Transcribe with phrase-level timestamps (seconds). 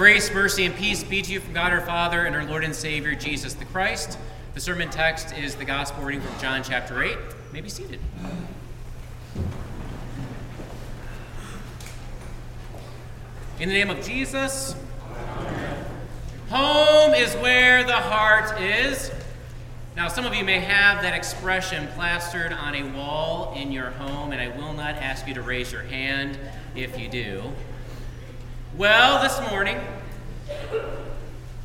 [0.00, 2.74] Grace, mercy, and peace be to you from God our Father and our Lord and
[2.74, 4.16] Savior Jesus the Christ.
[4.54, 7.10] The sermon text is the gospel reading from John chapter 8.
[7.10, 7.18] You
[7.52, 8.00] may be seated.
[13.58, 14.74] In the name of Jesus,
[16.48, 19.12] home is where the heart is.
[19.96, 24.32] Now, some of you may have that expression plastered on a wall in your home,
[24.32, 26.38] and I will not ask you to raise your hand
[26.74, 27.52] if you do.
[28.76, 29.80] Well, this morning,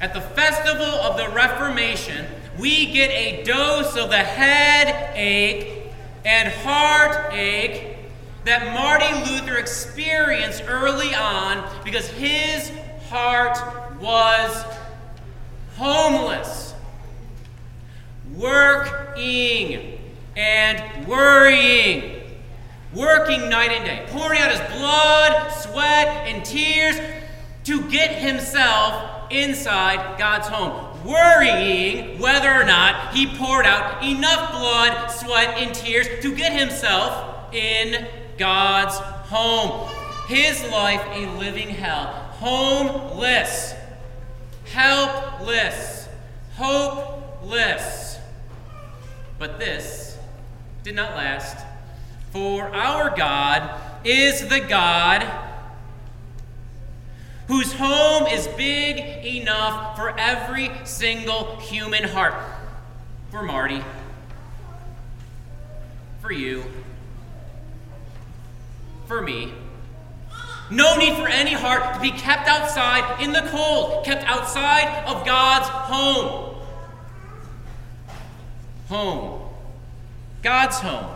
[0.02, 2.25] at the festival of the Reformation,
[2.57, 5.92] we get a dose of the headache
[6.26, 7.98] and heartache
[8.46, 12.71] that Marty Luther experienced early on because his
[13.07, 13.60] heart
[14.01, 14.65] was
[15.78, 16.74] homeless,
[18.36, 20.00] working
[20.36, 22.15] and worrying
[22.96, 26.97] working night and day, pouring out his blood, sweat, and tears
[27.65, 35.09] to get himself inside God's home, worrying whether or not he poured out enough blood,
[35.09, 38.96] sweat, and tears to get himself in God's
[39.30, 39.90] home.
[40.30, 42.06] His life a living hell,
[42.40, 43.73] homeless,
[44.72, 46.08] helpless,
[46.53, 48.18] hopeless.
[49.38, 50.18] But this
[50.84, 51.66] did not last.
[52.31, 55.45] For our God is the God
[57.48, 62.34] whose home is big enough for every single human heart.
[63.32, 63.84] For Marty,
[66.22, 66.64] for you,
[69.08, 69.54] for me.
[70.72, 75.26] No need for any heart to be kept outside in the cold, kept outside of
[75.26, 76.56] God's home.
[78.90, 79.42] Home.
[80.42, 81.12] God's home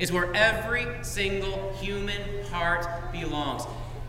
[0.00, 3.64] is where every single human heart belongs.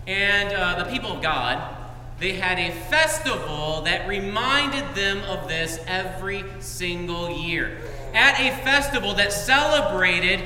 [0.07, 1.77] And uh, the people of God,
[2.19, 7.77] they had a festival that reminded them of this every single year.
[8.13, 10.43] At a festival that celebrated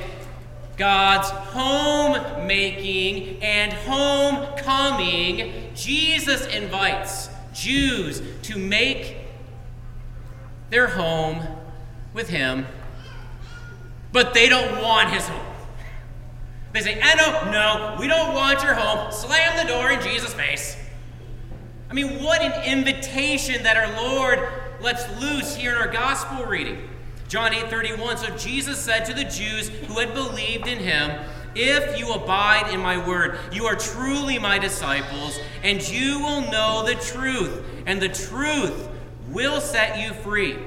[0.77, 9.17] God's homemaking and homecoming, Jesus invites Jews to make
[10.69, 11.41] their home
[12.13, 12.65] with Him
[14.15, 15.54] but they don't want his home.
[16.75, 19.09] They say, eh, Eno, no, we don't want your home.
[19.09, 20.75] Slam the door in Jesus' face.
[21.90, 24.46] I mean, what an invitation that our Lord
[24.81, 26.90] lets loose here in our gospel reading.
[27.30, 28.18] John 8 31.
[28.18, 31.18] So Jesus said to the Jews who had believed in him,
[31.56, 36.84] If you abide in my word, you are truly my disciples, and you will know
[36.86, 38.90] the truth, and the truth
[39.30, 40.57] will set you free.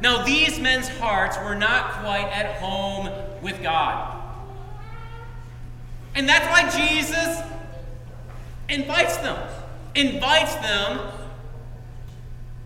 [0.00, 3.10] Now, these men's hearts were not quite at home
[3.42, 4.17] with God.
[6.18, 7.40] And that's why Jesus
[8.68, 9.40] invites them,
[9.94, 11.12] invites them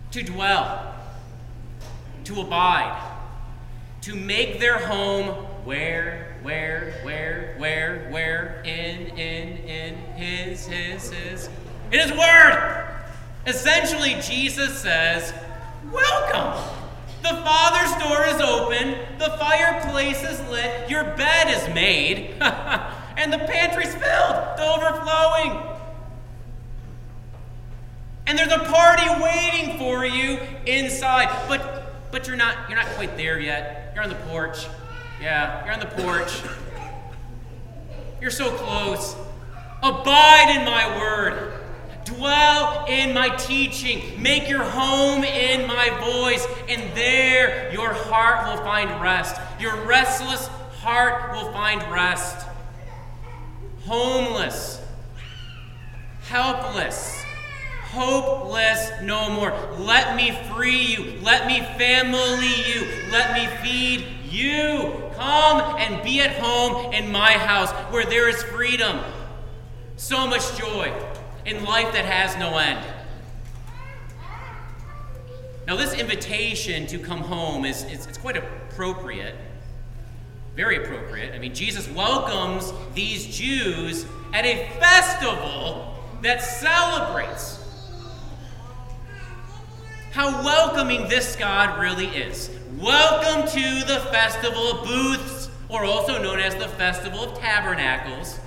[0.09, 0.95] to dwell,
[2.23, 2.99] to abide,
[4.01, 5.27] to make their home
[5.65, 11.49] where, where, where, where, where, in, in, in, his, his, his,
[11.91, 12.87] in his word.
[13.45, 15.31] Essentially, Jesus says,
[15.91, 16.79] Welcome.
[17.21, 22.35] The Father's door is open, the fireplace is lit, your bed is made,
[23.17, 25.61] and the pantry's filled to overflowing.
[28.25, 31.29] And there's a party waiting for you inside.
[31.47, 33.91] But but you're not you're not quite there yet.
[33.93, 34.65] You're on the porch.
[35.21, 36.41] Yeah, you're on the porch.
[38.21, 39.15] You're so close.
[39.81, 41.59] Abide in my word.
[42.05, 44.21] Dwell in my teaching.
[44.21, 49.39] Make your home in my voice, and there your heart will find rest.
[49.59, 50.47] Your restless
[50.81, 52.47] heart will find rest.
[53.85, 54.81] Homeless,
[56.21, 57.23] helpless,
[57.81, 59.51] hopeless no more.
[59.77, 61.19] Let me free you.
[61.21, 62.87] Let me family you.
[63.11, 65.11] Let me feed you.
[65.15, 68.99] Come and be at home in my house where there is freedom,
[69.95, 70.91] so much joy
[71.45, 72.83] in life that has no end.
[75.67, 79.35] Now, this invitation to come home is, is it's quite appropriate,
[80.55, 81.33] very appropriate.
[81.33, 87.59] I mean, Jesus welcomes these Jews at a festival that celebrates
[90.11, 92.51] how welcoming this God really is.
[92.77, 98.39] Welcome to the Festival of Booths, or also known as the Festival of Tabernacles.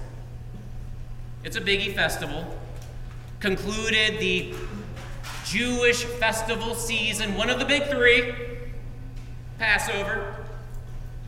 [1.43, 2.57] It's a biggie festival
[3.41, 4.55] concluded the
[5.45, 8.35] Jewish festival season, one of the big three
[9.59, 10.46] Passover,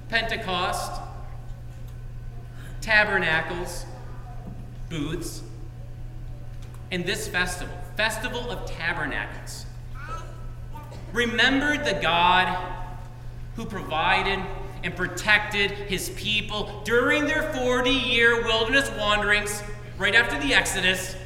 [0.09, 1.01] Pentecost,
[2.81, 3.85] Tabernacles,
[4.89, 5.43] Booths.
[6.91, 9.67] And this festival, Festival of Tabernacles
[11.13, 12.75] remembered the God
[13.57, 14.39] who provided
[14.85, 19.63] and protected his people during their 40 year wilderness wanderings
[19.99, 21.17] right after the Exodus.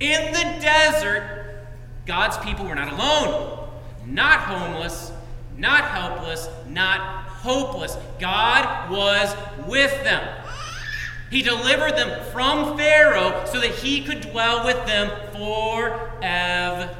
[0.00, 1.66] In the desert,
[2.04, 3.68] God's people were not alone,
[4.04, 5.12] not homeless,
[5.56, 7.15] not helpless, not
[7.46, 7.96] hopeless.
[8.18, 9.34] God was
[9.66, 10.28] with them.
[11.30, 16.92] He delivered them from Pharaoh so that he could dwell with them forever.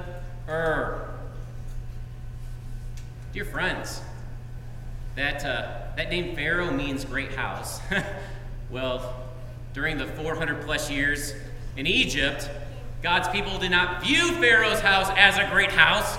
[3.32, 4.00] Dear friends,
[5.16, 7.80] that, uh, that name Pharaoh means great house.
[8.70, 9.24] well,
[9.74, 11.34] during the 400 plus years
[11.76, 12.48] in Egypt,
[13.02, 16.18] God's people did not view Pharaoh's house as a great house,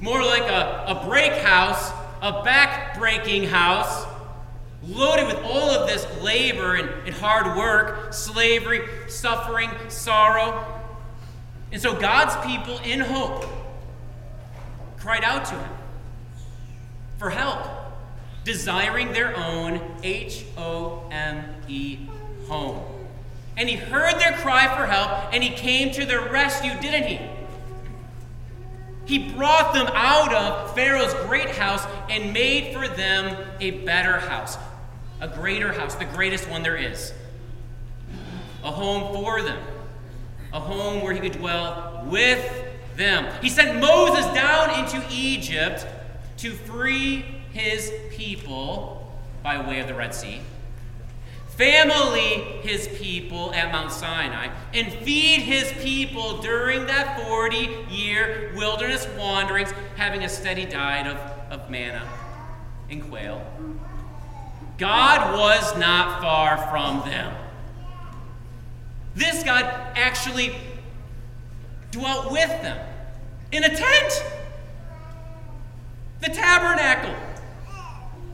[0.00, 1.90] more like a, a break house,
[2.22, 4.06] a back breaking house,
[4.86, 10.64] loaded with all of this labor and, and hard work, slavery, suffering, sorrow.
[11.72, 13.46] And so God's people, in hope,
[14.98, 15.72] cried out to him
[17.18, 17.66] for help,
[18.44, 21.98] desiring their own H O M E
[22.46, 22.82] home.
[23.56, 27.20] And he heard their cry for help and he came to their rescue, didn't he?
[29.10, 34.56] He brought them out of Pharaoh's great house and made for them a better house,
[35.20, 37.12] a greater house, the greatest one there is.
[38.62, 39.60] A home for them,
[40.52, 43.26] a home where he could dwell with them.
[43.42, 45.84] He sent Moses down into Egypt
[46.36, 50.40] to free his people by way of the Red Sea,
[51.60, 59.06] family his people at Mount Sinai, and feed his people during that 40 year wilderness
[59.18, 61.18] wanderings, having a steady diet of,
[61.52, 62.08] of manna
[62.88, 63.44] and quail.
[64.78, 67.34] God was not far from them.
[69.14, 69.64] This God
[69.96, 70.56] actually
[71.90, 72.78] dwelt with them
[73.52, 74.24] in a tent
[76.22, 77.14] the tabernacle.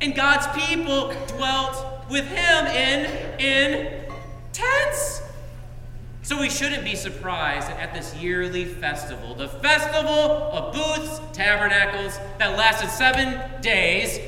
[0.01, 4.05] And God's people dwelt with him in, in
[4.53, 5.23] tents.
[6.23, 12.19] So we shouldn't be surprised that at this yearly festival, the festival of booths, tabernacles,
[12.39, 14.19] that lasted seven days,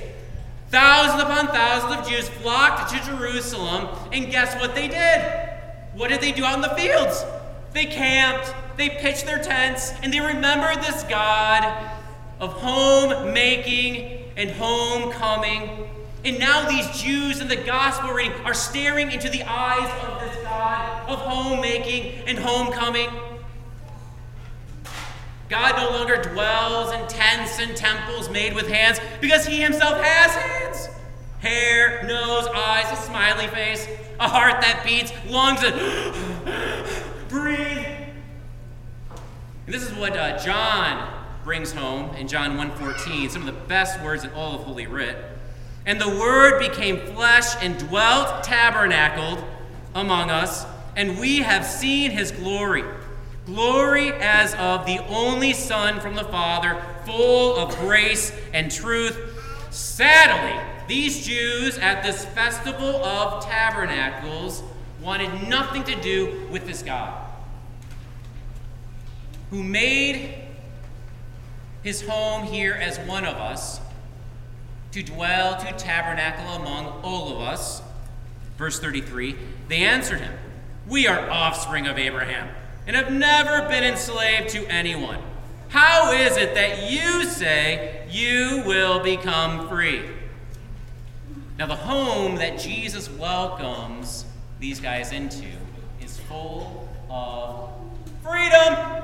[0.71, 5.49] thousands upon thousands of Jews flocked to Jerusalem, and guess what they did?
[5.95, 7.25] What did they do out in the fields?
[7.73, 11.65] They camped, they pitched their tents, and they remembered this God
[12.39, 15.91] of home making and homecoming.
[16.25, 20.43] And now these Jews in the gospel reading are staring into the eyes of this
[20.43, 23.09] God of homemaking and homecoming.
[25.49, 30.35] God no longer dwells in tents and temples made with hands because he himself has
[30.35, 30.89] hands.
[31.41, 33.87] Hair, nose, eyes, a smiley face,
[34.19, 35.75] a heart that beats, lungs that
[37.29, 37.87] breathe.
[39.67, 44.03] And this is what uh, John brings home in John 1:14, some of the best
[44.03, 45.38] words in all of Holy Writ.
[45.89, 49.43] And the word became flesh and dwelt tabernacled
[49.95, 52.85] among us, and we have seen his glory.
[53.47, 59.17] Glory as of the only Son from the Father, full of grace and truth.
[59.71, 64.63] Sadly, these Jews at this festival of tabernacles
[65.01, 67.25] wanted nothing to do with this God
[69.49, 70.35] who made
[71.83, 73.81] his home here as one of us,
[74.93, 77.83] to dwell, to tabernacle among all of us.
[78.57, 79.37] Verse 33
[79.69, 80.35] They answered him,
[80.87, 82.49] We are offspring of Abraham
[82.87, 85.19] and have never been enslaved to anyone.
[85.69, 90.03] How is it that you say you will become free?
[91.59, 94.25] Now, the home that Jesus welcomes
[94.61, 95.49] these guys into
[96.01, 97.71] is full of
[98.23, 99.03] freedom,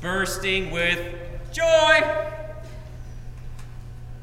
[0.00, 0.98] bursting with
[1.52, 2.00] joy,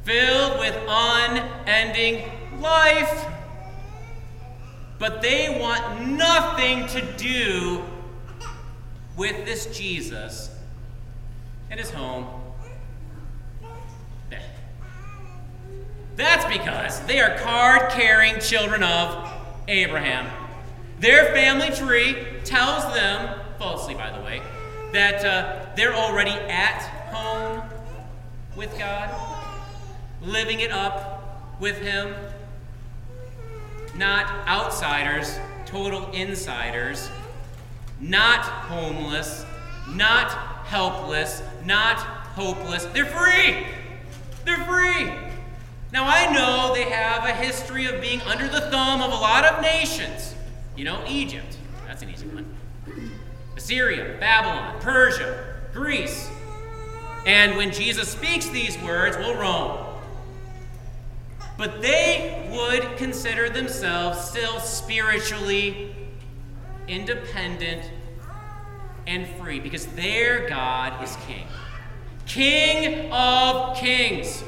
[0.03, 2.29] filled with unending
[2.59, 3.25] life.
[4.97, 7.83] But they want nothing to do
[9.15, 10.53] with this Jesus
[11.69, 12.39] and his home.
[16.19, 19.33] That's because they are card carrying children of
[19.69, 20.29] Abraham.
[20.99, 22.13] Their family tree
[22.43, 24.41] tells them, falsely by the way,
[24.91, 26.81] that uh, they're already at
[27.13, 27.63] home
[28.57, 29.38] with God,
[30.21, 32.13] living it up with Him,
[33.95, 37.09] not outsiders, total insiders,
[37.99, 39.45] not homeless,
[39.89, 40.31] not
[40.65, 42.85] helpless, not hopeless.
[42.85, 43.65] They're free!
[44.45, 45.11] They're free!
[45.91, 49.43] Now, I know they have a history of being under the thumb of a lot
[49.43, 50.35] of nations.
[50.75, 51.57] You know, Egypt.
[51.87, 52.45] That's an easy one.
[53.57, 56.29] Assyria, Babylon, Persia, Greece.
[57.25, 59.88] And when Jesus speaks these words, well, Rome.
[61.59, 65.93] But they would consider themselves still spiritually
[66.87, 67.91] independent
[69.05, 71.45] and free because their God is king.
[72.25, 74.41] King of kings.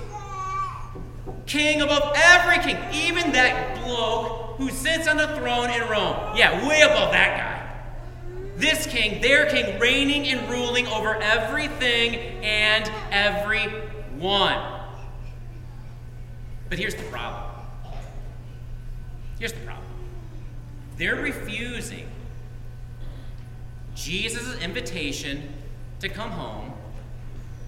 [1.47, 6.15] King above every king, even that bloke who sits on the throne in Rome.
[6.37, 8.55] Yeah, way above that guy.
[8.55, 14.80] This king, their king, reigning and ruling over everything and everyone.
[16.71, 17.51] But here's the problem.
[19.37, 19.85] Here's the problem.
[20.95, 22.07] They're refusing
[23.93, 25.53] Jesus' invitation
[25.99, 26.71] to come home,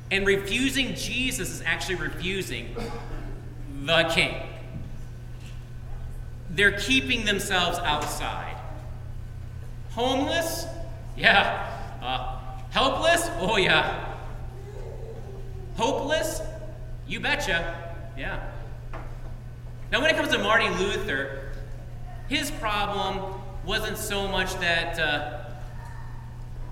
[0.09, 2.77] and refusing Jesus is actually refusing
[3.83, 4.37] the king.
[6.49, 8.55] They're keeping themselves outside.
[9.91, 10.65] Homeless?
[11.17, 11.97] Yeah.
[12.01, 13.29] Uh, helpless?
[13.39, 14.15] Oh, yeah.
[15.75, 16.39] Hopeless?
[17.05, 17.95] You betcha.
[18.17, 18.39] Yeah.
[19.93, 21.51] Now, when it comes to Martin Luther,
[22.27, 25.43] his problem wasn't so much that uh,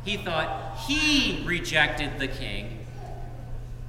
[0.03, 2.83] he thought he rejected the king,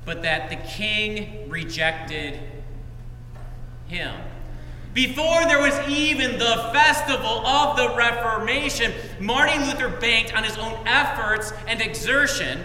[0.05, 2.41] but that the king rejected
[3.87, 4.15] him.
[4.93, 10.87] Before there was even the festival of the Reformation, Martin Luther banked on his own
[10.87, 12.65] efforts and exertion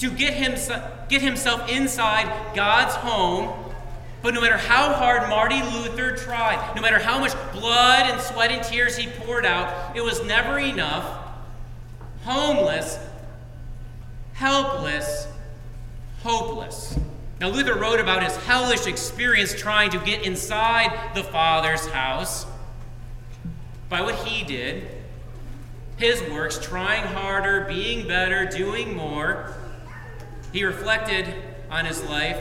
[0.00, 3.61] to get, himself, get himself inside God's home.
[4.22, 8.52] But no matter how hard Marty Luther tried, no matter how much blood and sweat
[8.52, 11.04] and tears he poured out, it was never enough.
[12.24, 12.98] Homeless,
[14.34, 15.26] helpless,
[16.22, 16.96] hopeless.
[17.40, 22.46] Now, Luther wrote about his hellish experience trying to get inside the Father's house
[23.88, 24.86] by what he did,
[25.96, 29.52] his works, trying harder, being better, doing more.
[30.52, 31.34] He reflected
[31.68, 32.36] on his life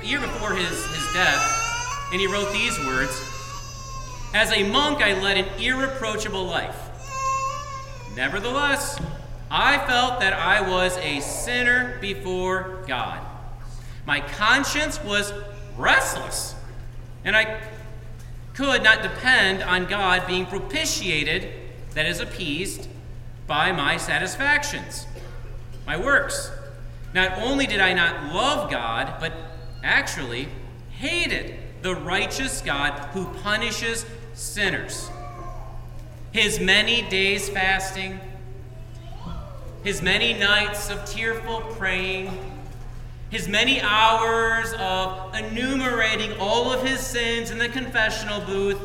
[0.00, 3.20] a year before his, his death, and he wrote these words
[4.34, 6.76] As a monk, I led an irreproachable life.
[8.16, 9.00] Nevertheless,
[9.50, 13.20] I felt that I was a sinner before God.
[14.06, 15.32] My conscience was
[15.76, 16.54] restless,
[17.24, 17.60] and I
[18.54, 21.52] could not depend on God being propitiated,
[21.94, 22.88] that is, appeased,
[23.46, 25.06] by my satisfactions,
[25.86, 26.50] my works.
[27.14, 29.32] Not only did I not love God, but
[29.86, 30.48] actually
[30.90, 35.08] hated the righteous God who punishes sinners.
[36.32, 38.20] His many days fasting,
[39.84, 42.30] his many nights of tearful praying,
[43.30, 48.80] his many hours of enumerating all of his sins in the confessional booth,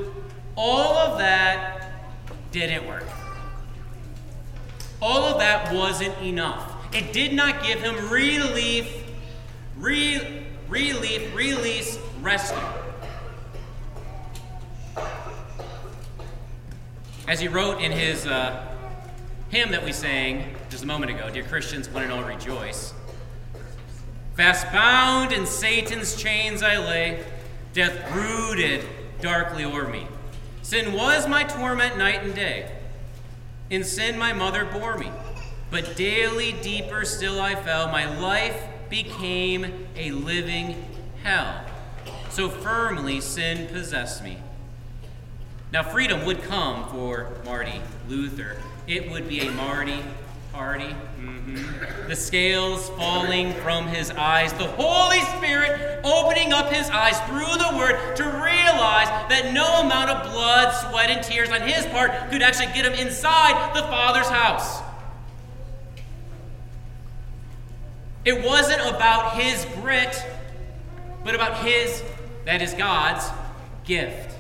[0.56, 1.92] all of that
[2.52, 3.06] didn't work.
[5.02, 6.76] All of that wasn't enough.
[6.94, 9.04] It did not give him relief,
[9.78, 10.41] re-
[10.72, 12.58] relief, release, rescue.
[17.28, 18.66] As he wrote in his uh,
[19.50, 22.94] hymn that we sang just a moment ago, Dear Christians, one and all rejoice.
[24.36, 27.24] Fast bound in Satan's chains I lay,
[27.74, 28.86] death brooded
[29.20, 30.08] darkly o'er me.
[30.62, 32.72] Sin was my torment night and day.
[33.70, 35.12] In sin my mother bore me,
[35.70, 37.88] but daily deeper still I fell.
[37.88, 40.86] My life became a living
[41.24, 41.66] hell.
[42.30, 44.38] So firmly sin possessed me.
[45.72, 48.58] Now, freedom would come for Marty Luther.
[48.88, 50.04] It would be a Marty
[50.52, 50.94] party.
[51.18, 52.10] Mm-hmm.
[52.10, 57.78] The scales falling from his eyes, the Holy Spirit opening up his eyes through the
[57.78, 62.42] Word to realize that no amount of blood, sweat, and tears on his part could
[62.42, 64.82] actually get him inside the Father's house.
[68.24, 70.16] It wasn't about his grit,
[71.24, 72.04] but about his,
[72.46, 73.26] that is God's,
[73.84, 74.38] gift.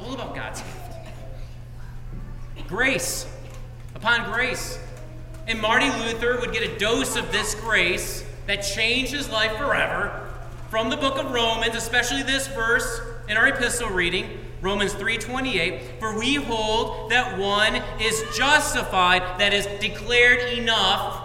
[0.00, 0.74] All about God's gift.
[2.68, 3.26] Grace
[3.94, 4.78] upon grace.
[5.46, 10.28] And Marty Luther would get a dose of this grace that changed his life forever
[10.68, 16.18] from the book of Romans, especially this verse in our epistle reading, Romans 3:28, for
[16.18, 21.17] we hold that one is justified that is declared enough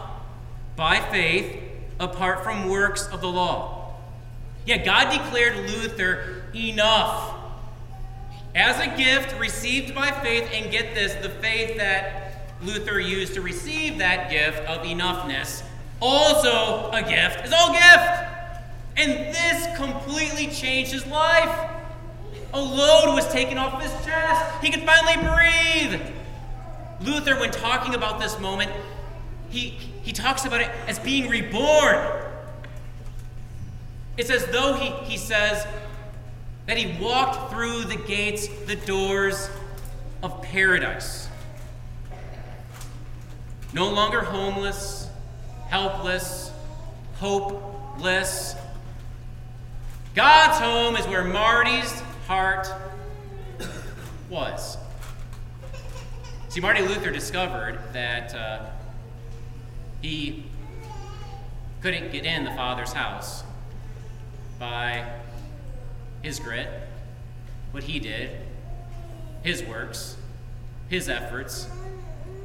[0.76, 1.62] by faith
[2.00, 3.96] apart from works of the law.
[4.66, 7.36] Yeah, God declared Luther enough
[8.56, 13.42] as a gift received by faith and get this, the faith that Luther used to
[13.42, 15.64] receive that gift of enoughness,
[16.00, 18.30] also a gift, is all gift.
[18.96, 21.72] And this completely changed his life.
[22.54, 24.64] A load was taken off his chest.
[24.64, 26.00] He could finally breathe.
[27.02, 28.72] Luther, when talking about this moment,
[29.54, 29.70] he,
[30.02, 31.98] he talks about it as being reborn.
[34.18, 35.66] It's as though he, he says
[36.66, 39.50] that he walked through the gates, the doors
[40.24, 41.28] of paradise.
[43.74, 45.08] No longer homeless,
[45.68, 46.52] helpless,
[47.16, 48.56] hopeless.
[50.16, 51.92] God's home is where Marty's
[52.28, 52.68] heart
[54.30, 54.78] was.
[56.50, 58.70] See, Marty Luther discovered that uh,
[60.04, 60.44] he
[61.82, 63.44] couldn't get in the Father's house
[64.60, 65.10] by
[66.22, 66.70] his grit,
[67.72, 68.30] what he did,
[69.44, 70.18] his works,
[70.90, 71.70] his efforts,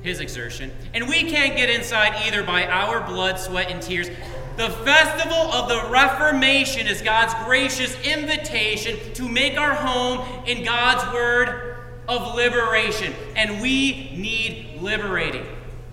[0.02, 0.70] his exertion.
[0.94, 4.08] And we can't get inside either by our blood, sweat, and tears.
[4.56, 11.12] The festival of the Reformation is God's gracious invitation to make our home in God's
[11.12, 13.12] word of liberation.
[13.34, 15.44] And we need liberating.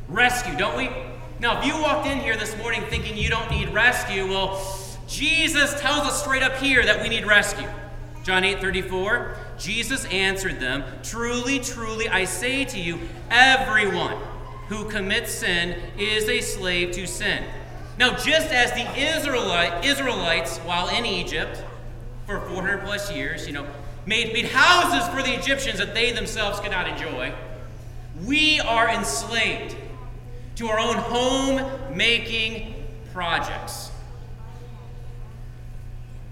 [0.08, 0.90] Rescue, don't we?
[1.40, 5.80] Now, if you walked in here this morning thinking you don't need rescue, well, Jesus
[5.82, 7.68] tells us straight up here that we need rescue.
[8.24, 13.00] John 8 34, Jesus answered them, Truly, truly, I say to you,
[13.30, 14.18] everyone
[14.70, 17.44] who commits sin is a slave to sin.
[18.00, 21.64] Now, just as the Israelite, Israelites, while in Egypt
[22.26, 23.68] for 400 plus years, you know,
[24.06, 27.34] made, made houses for the Egyptians that they themselves could not enjoy,
[28.26, 29.76] we are enslaved
[30.56, 32.74] to our own home making
[33.14, 33.92] projects.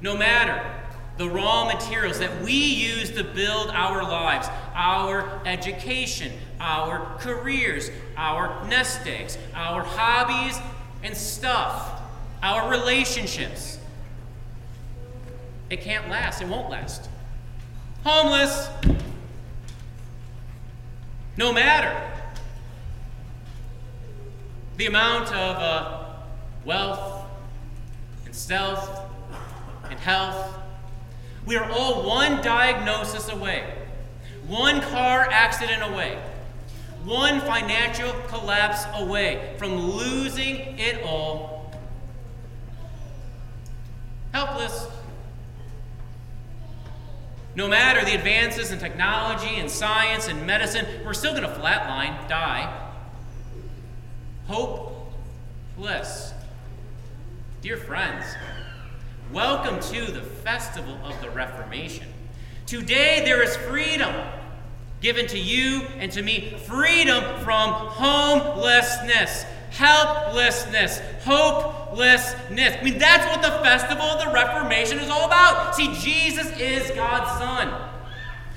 [0.01, 0.63] No matter
[1.17, 8.65] the raw materials that we use to build our lives, our education, our careers, our
[8.67, 10.59] nest eggs, our hobbies
[11.03, 12.01] and stuff,
[12.41, 13.77] our relationships.
[15.69, 17.09] It can't last, it won't last.
[18.03, 18.69] Homeless,
[21.37, 22.12] no matter
[24.77, 26.05] the amount of uh,
[26.65, 27.25] wealth
[28.25, 29.01] and stealth
[29.89, 30.53] and health
[31.45, 33.73] we are all one diagnosis away,
[34.47, 36.17] one car accident away,
[37.03, 41.71] one financial collapse away from losing it all.
[44.31, 44.87] Helpless.
[47.55, 52.27] No matter the advances in technology and science and medicine, we're still going to flatline,
[52.27, 52.82] die.
[54.47, 56.33] Hopeless.
[57.61, 58.25] Dear friends,
[59.33, 62.05] Welcome to the festival of the Reformation.
[62.67, 64.13] Today there is freedom
[65.01, 72.75] given to you and to me freedom from homelessness, helplessness, hopelessness.
[72.79, 75.75] I mean, that's what the festival of the Reformation is all about.
[75.75, 77.89] See, Jesus is God's Son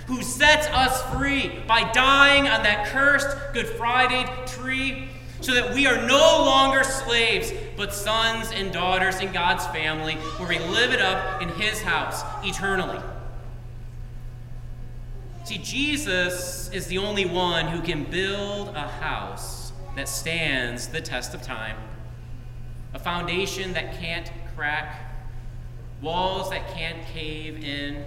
[0.08, 5.08] who sets us free by dying on that cursed Good Friday tree
[5.46, 10.48] so that we are no longer slaves, but sons and daughters in God's family, where
[10.48, 12.98] we live it up in His house eternally.
[15.44, 21.32] See, Jesus is the only one who can build a house that stands the test
[21.32, 21.76] of time,
[22.92, 25.14] a foundation that can't crack,
[26.02, 28.04] walls that can't cave in,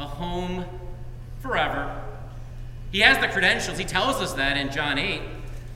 [0.00, 0.64] a home
[1.38, 2.02] forever.
[2.90, 3.78] He has the credentials.
[3.78, 5.22] He tells us that in John 8.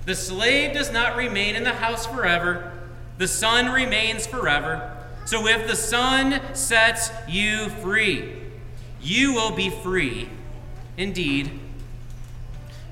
[0.06, 2.72] The slave does not remain in the house forever,
[3.18, 4.92] the son remains forever.
[5.24, 8.32] So if the son sets you free,
[9.00, 10.28] you will be free
[10.96, 11.58] indeed.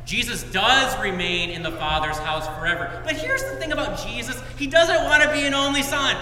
[0.05, 3.01] Jesus does remain in the Father's house forever.
[3.05, 6.17] But here's the thing about Jesus He doesn't want to be an only son.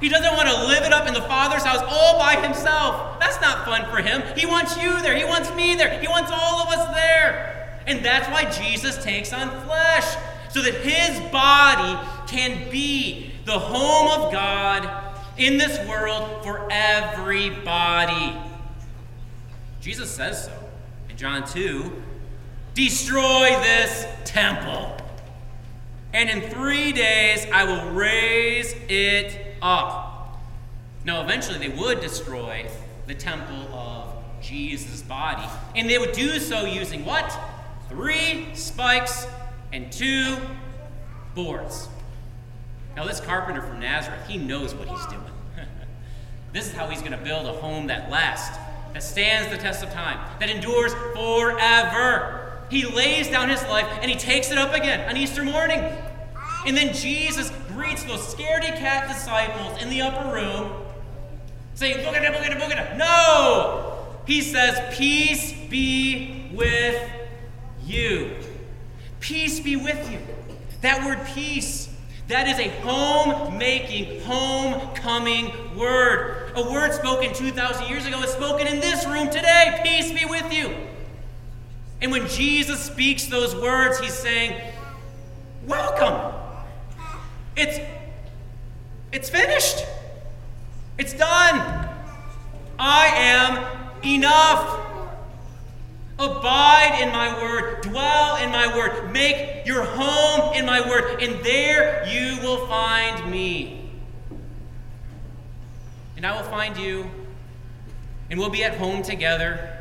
[0.00, 3.18] He doesn't want to live it up in the Father's house all by himself.
[3.20, 4.22] That's not fun for him.
[4.36, 5.16] He wants you there.
[5.16, 5.98] He wants me there.
[6.00, 7.53] He wants all of us there.
[7.86, 10.16] And that's why Jesus takes on flesh,
[10.50, 14.88] so that his body can be the home of God
[15.36, 18.36] in this world for everybody.
[19.80, 20.52] Jesus says so
[21.10, 22.02] in John 2
[22.74, 24.96] Destroy this temple,
[26.12, 30.40] and in three days I will raise it up.
[31.04, 32.66] Now, eventually, they would destroy
[33.06, 37.38] the temple of Jesus' body, and they would do so using what?
[37.94, 39.26] Three spikes
[39.72, 40.36] and two
[41.34, 41.88] boards.
[42.96, 45.22] Now, this carpenter from Nazareth, he knows what he's doing.
[46.52, 48.56] this is how he's going to build a home that lasts,
[48.92, 52.62] that stands the test of time, that endures forever.
[52.68, 55.80] He lays down his life and he takes it up again on Easter morning.
[56.66, 60.72] And then Jesus greets those scaredy cat disciples in the upper room,
[61.74, 61.98] saying.
[62.96, 64.06] No!
[64.26, 67.10] He says, Peace be with
[67.86, 68.36] you.
[69.20, 70.18] Peace be with you.
[70.82, 71.88] That word peace,
[72.28, 76.52] that is a home making, homecoming word.
[76.56, 79.80] A word spoken 2,000 years ago is spoken in this room today.
[79.82, 80.74] Peace be with you.
[82.00, 84.60] And when Jesus speaks those words, he's saying,
[85.66, 86.34] Welcome.
[87.56, 87.78] It's,
[89.12, 89.86] it's finished.
[90.98, 91.88] It's done.
[92.78, 94.93] I am enough.
[96.16, 101.44] Abide in my word, dwell in my word, make your home in my word, and
[101.44, 103.90] there you will find me.
[106.16, 107.10] And I will find you,
[108.30, 109.76] and we'll be at home together,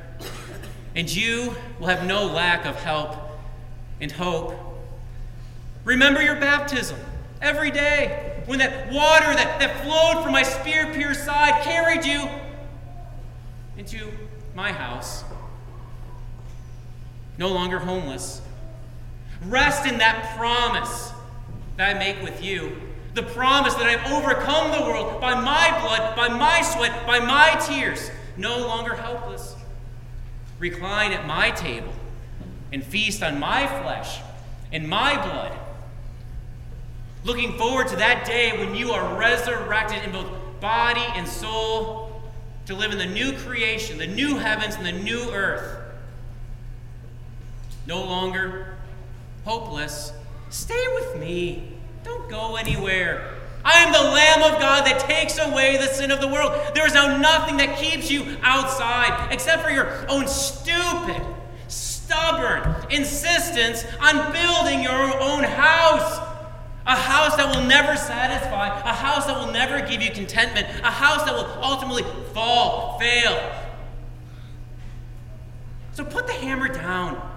[0.95, 3.15] and you will have no lack of help
[4.01, 4.55] and hope.
[5.85, 6.97] Remember your baptism
[7.43, 12.27] every day when that water that, that flowed from my spear pierced side carried you
[13.77, 14.11] into
[14.55, 15.23] my house
[17.37, 18.41] no longer homeless.
[19.45, 21.11] Rest in that promise
[21.77, 22.75] that I make with you.
[23.13, 27.59] The promise that I've overcome the world by my blood, by my sweat, by my
[27.67, 28.09] tears.
[28.37, 29.55] No longer helpless.
[30.59, 31.93] Recline at my table
[32.71, 34.19] and feast on my flesh
[34.71, 35.51] and my blood.
[37.23, 42.21] Looking forward to that day when you are resurrected in both body and soul
[42.65, 45.82] to live in the new creation, the new heavens, and the new earth
[47.85, 48.77] no longer
[49.45, 50.13] hopeless,
[50.49, 51.73] stay with me.
[52.03, 53.39] Don't go anywhere.
[53.65, 56.51] I am the Lamb of God that takes away the sin of the world.
[56.75, 61.21] There is now nothing that keeps you outside except for your own stupid,
[61.69, 66.19] stubborn insistence on building your own house.
[66.85, 70.91] A house that will never satisfy, a house that will never give you contentment, a
[70.91, 73.55] house that will ultimately fall, fail.
[75.93, 77.32] So put the hammer down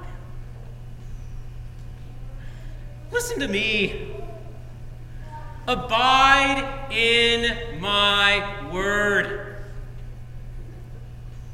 [3.11, 4.15] Listen to me.
[5.69, 9.57] Abide in my word.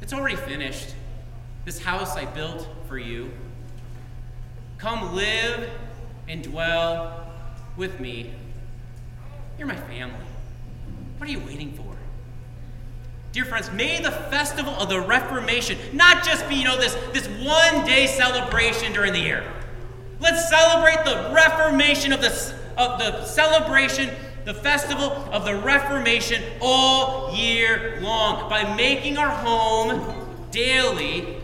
[0.01, 0.93] It's already finished.
[1.65, 3.31] This house I built for you.
[4.77, 5.69] Come live
[6.27, 7.31] and dwell
[7.77, 8.33] with me.
[9.57, 10.25] You're my family.
[11.17, 11.95] What are you waiting for?
[13.31, 17.27] Dear friends, may the festival of the Reformation not just be, you know, this, this
[17.43, 19.43] one day celebration during the year.
[20.23, 22.29] Let's celebrate the Reformation of the,
[22.77, 24.09] of the celebration,
[24.45, 30.15] the festival of the Reformation all year long by making our home
[30.49, 31.41] daily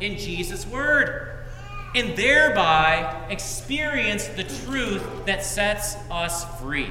[0.00, 1.46] in Jesus' Word
[1.94, 6.90] and thereby experience the truth that sets us free.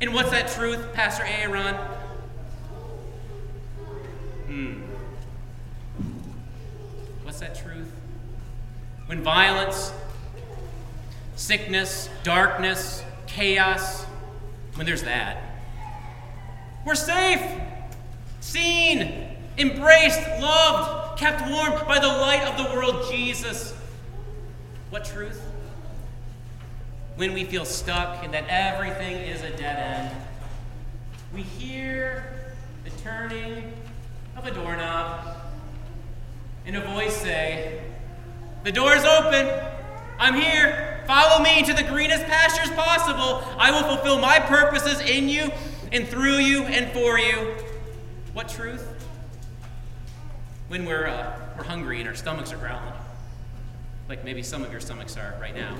[0.00, 1.74] And what's that truth, Pastor Aaron?
[4.46, 4.82] Hmm.
[7.24, 7.90] What's that truth?
[9.06, 9.92] When violence,
[11.36, 14.04] sickness, darkness, chaos,
[14.74, 15.38] when there's that.
[16.84, 17.40] We're safe,
[18.40, 23.74] seen, embraced, loved, kept warm by the light of the world, Jesus.
[24.90, 25.40] What truth?
[27.16, 30.16] When we feel stuck and that everything is a dead end,
[31.32, 33.72] we hear the turning
[34.36, 35.36] of a doorknob
[36.66, 37.82] and a voice say,
[38.64, 39.50] The door's open.
[40.18, 40.93] I'm here.
[41.06, 43.44] Follow me to the greenest pastures possible.
[43.58, 45.50] I will fulfill my purposes in you
[45.92, 47.54] and through you and for you.
[48.32, 48.88] What truth?
[50.68, 52.94] When we're, uh, we're hungry and our stomachs are growling,
[54.08, 55.76] like maybe some of your stomachs are right now.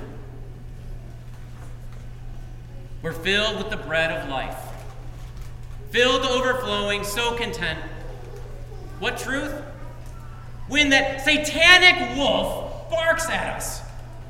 [3.02, 4.58] We're filled with the bread of life,
[5.90, 7.78] filled to overflowing, so content.
[8.98, 9.52] What truth?
[10.68, 13.83] When that satanic wolf barks at us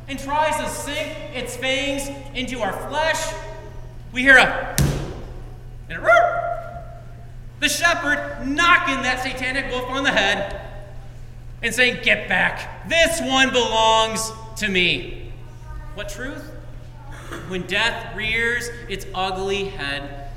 [0.09, 3.33] and tries to sink its fangs into our flesh,
[4.13, 4.77] we hear a
[5.89, 6.45] and a roar.
[7.61, 10.61] The shepherd knocking that satanic wolf on the head
[11.63, 12.89] and saying, Get back.
[12.89, 15.33] This one belongs to me.
[15.95, 16.51] What truth?
[17.49, 20.31] When death rears its ugly head,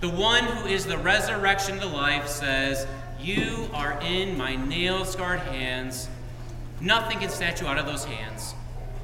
[0.00, 2.86] the one who is the resurrection to life says,
[3.20, 6.08] You are in my nail scarred hands.
[6.80, 8.54] Nothing can snatch you out of those hands.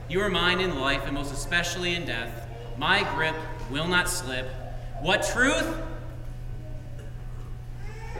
[0.08, 2.48] You are mine in life, and most especially in death.
[2.76, 3.34] My grip
[3.70, 4.48] will not slip.
[5.00, 5.66] What truth?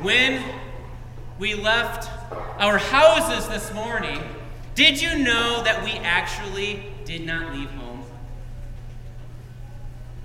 [0.02, 0.42] When
[1.38, 2.10] we left
[2.58, 4.20] our houses this morning,
[4.74, 8.02] did you know that we actually did not leave home?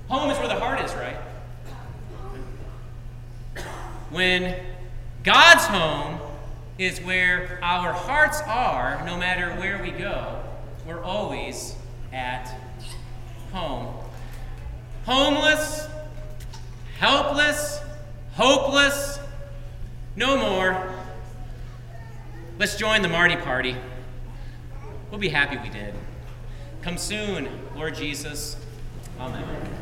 [0.07, 1.17] Home is where the heart is, right?
[4.09, 4.55] When
[5.23, 6.18] God's home
[6.79, 10.41] is where our hearts are, no matter where we go.
[10.87, 11.75] we're always
[12.11, 12.55] at
[13.51, 13.93] home.
[15.05, 15.87] Homeless,
[16.97, 17.81] helpless,
[18.33, 19.19] hopeless,
[20.15, 20.95] no more.
[22.57, 23.75] Let's join the Marty party.
[25.11, 25.93] We'll be happy we did.
[26.81, 28.55] Come soon, Lord Jesus.
[29.19, 29.78] Amen.